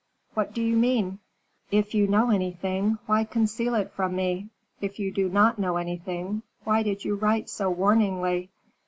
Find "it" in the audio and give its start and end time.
3.75-3.91